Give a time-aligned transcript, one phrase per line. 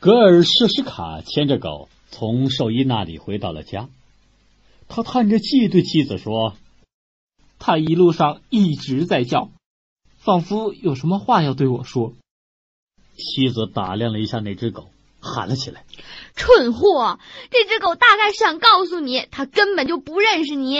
[0.00, 3.88] 格尔舍什卡牵着狗从兽医那里回到了家，
[4.86, 6.54] 他叹着气对妻子说
[7.58, 9.50] ：“他一路上一直在叫，
[10.18, 12.12] 仿佛有什么话要对我说。”
[13.18, 14.88] 妻子打量了一下那只狗，
[15.18, 15.84] 喊了起来
[16.36, 17.18] ：“蠢货！
[17.50, 20.78] 这只狗大概是想告诉你，它根本就不认识你。”